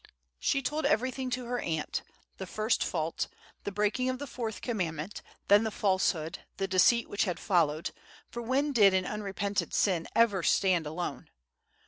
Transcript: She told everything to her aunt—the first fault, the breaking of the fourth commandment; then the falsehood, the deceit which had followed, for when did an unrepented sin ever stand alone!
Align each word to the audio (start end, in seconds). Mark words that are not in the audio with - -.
She 0.39 0.63
told 0.63 0.87
everything 0.87 1.29
to 1.29 1.45
her 1.45 1.59
aunt—the 1.59 2.47
first 2.47 2.83
fault, 2.83 3.27
the 3.65 3.71
breaking 3.71 4.09
of 4.09 4.17
the 4.17 4.25
fourth 4.25 4.61
commandment; 4.63 5.21
then 5.47 5.63
the 5.63 5.69
falsehood, 5.69 6.39
the 6.57 6.67
deceit 6.67 7.07
which 7.07 7.25
had 7.25 7.39
followed, 7.39 7.91
for 8.27 8.41
when 8.41 8.71
did 8.71 8.95
an 8.95 9.05
unrepented 9.05 9.75
sin 9.75 10.07
ever 10.15 10.41
stand 10.41 10.87
alone! 10.87 11.29